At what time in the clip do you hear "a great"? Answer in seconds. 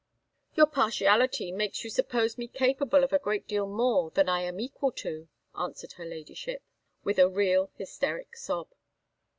3.13-3.47